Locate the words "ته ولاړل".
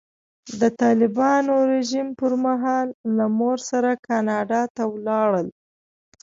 4.75-5.47